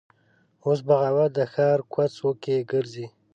اوس 0.65 0.79
بغاوت 0.87 1.31
د 1.37 1.39
ښار 1.53 1.79
کوڅ 1.93 2.13
وکې 2.25 2.57
ګرځي 2.71 3.05